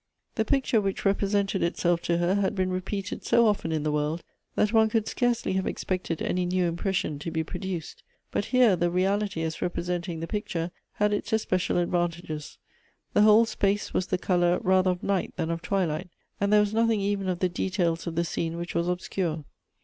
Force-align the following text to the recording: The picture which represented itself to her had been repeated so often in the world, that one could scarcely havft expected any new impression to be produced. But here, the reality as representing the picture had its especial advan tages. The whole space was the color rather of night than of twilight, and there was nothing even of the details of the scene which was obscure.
The 0.33 0.45
picture 0.45 0.81
which 0.81 1.05
represented 1.05 1.61
itself 1.61 2.01
to 2.05 2.17
her 2.17 2.33
had 2.33 2.55
been 2.55 2.71
repeated 2.71 3.23
so 3.23 3.45
often 3.45 3.71
in 3.71 3.83
the 3.83 3.91
world, 3.91 4.23
that 4.55 4.73
one 4.73 4.89
could 4.89 5.07
scarcely 5.07 5.53
havft 5.53 5.67
expected 5.67 6.23
any 6.23 6.43
new 6.47 6.65
impression 6.65 7.19
to 7.19 7.29
be 7.29 7.43
produced. 7.43 8.01
But 8.31 8.45
here, 8.45 8.75
the 8.75 8.89
reality 8.89 9.43
as 9.43 9.61
representing 9.61 10.19
the 10.19 10.25
picture 10.25 10.71
had 10.93 11.13
its 11.13 11.31
especial 11.33 11.77
advan 11.77 12.13
tages. 12.13 12.57
The 13.13 13.21
whole 13.21 13.45
space 13.45 13.93
was 13.93 14.07
the 14.07 14.17
color 14.17 14.57
rather 14.63 14.89
of 14.89 15.03
night 15.03 15.35
than 15.35 15.51
of 15.51 15.61
twilight, 15.61 16.09
and 16.39 16.51
there 16.51 16.61
was 16.61 16.73
nothing 16.73 16.99
even 17.01 17.29
of 17.29 17.37
the 17.37 17.47
details 17.47 18.07
of 18.07 18.15
the 18.15 18.25
scene 18.25 18.57
which 18.57 18.73
was 18.73 18.87
obscure. 18.87 19.45